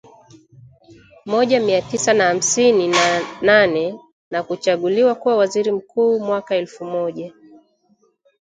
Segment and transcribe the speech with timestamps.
[1.25, 3.99] moja miatisa na hamsini na nane
[4.31, 7.33] na kuchaguliwa kuwa waziri mkuu mwaka Elfu moja